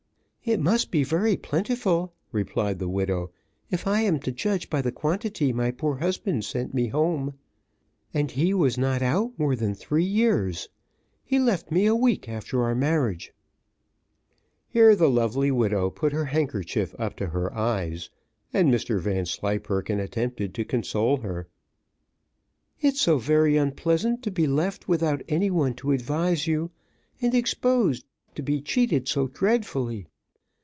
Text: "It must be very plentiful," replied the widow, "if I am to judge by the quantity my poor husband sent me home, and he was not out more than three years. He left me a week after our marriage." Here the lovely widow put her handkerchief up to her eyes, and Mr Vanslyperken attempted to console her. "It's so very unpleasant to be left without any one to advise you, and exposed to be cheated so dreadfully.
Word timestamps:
"It 0.43 0.59
must 0.59 0.89
be 0.89 1.03
very 1.03 1.37
plentiful," 1.37 2.13
replied 2.31 2.79
the 2.79 2.89
widow, 2.89 3.29
"if 3.69 3.85
I 3.85 4.01
am 4.01 4.19
to 4.21 4.31
judge 4.31 4.71
by 4.71 4.81
the 4.81 4.91
quantity 4.91 5.53
my 5.53 5.69
poor 5.69 5.97
husband 5.97 6.43
sent 6.45 6.73
me 6.73 6.87
home, 6.87 7.35
and 8.11 8.31
he 8.31 8.51
was 8.51 8.75
not 8.75 9.03
out 9.03 9.37
more 9.37 9.55
than 9.55 9.75
three 9.75 10.03
years. 10.03 10.67
He 11.23 11.37
left 11.37 11.69
me 11.71 11.85
a 11.85 11.95
week 11.95 12.27
after 12.27 12.63
our 12.63 12.73
marriage." 12.73 13.33
Here 14.67 14.95
the 14.95 15.11
lovely 15.11 15.51
widow 15.51 15.91
put 15.91 16.11
her 16.11 16.25
handkerchief 16.25 16.95
up 16.97 17.15
to 17.17 17.27
her 17.27 17.53
eyes, 17.55 18.09
and 18.51 18.73
Mr 18.73 18.99
Vanslyperken 18.99 19.99
attempted 19.99 20.55
to 20.55 20.65
console 20.65 21.17
her. 21.17 21.47
"It's 22.79 22.99
so 22.99 23.19
very 23.19 23.57
unpleasant 23.57 24.23
to 24.23 24.31
be 24.31 24.47
left 24.47 24.87
without 24.87 25.21
any 25.29 25.51
one 25.51 25.75
to 25.75 25.91
advise 25.91 26.47
you, 26.47 26.71
and 27.21 27.35
exposed 27.35 28.05
to 28.33 28.41
be 28.41 28.59
cheated 28.59 29.07
so 29.07 29.27
dreadfully. 29.27 30.07